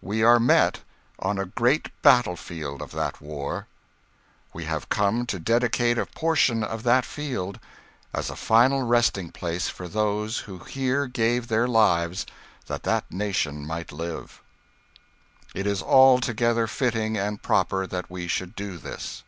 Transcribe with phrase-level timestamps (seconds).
[0.00, 0.80] We are met
[1.20, 3.68] on a great battlefield of that war.
[4.52, 7.60] We have come to dedicate a portion of that field
[8.12, 12.26] as a final resting place for those who here gave their lives
[12.66, 14.42] that this nation might live.
[15.54, 19.22] It is altogether fitting and proper that we should do this.